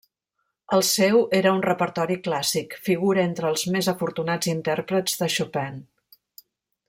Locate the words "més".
3.75-3.91